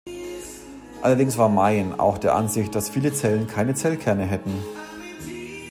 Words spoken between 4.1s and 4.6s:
hätten.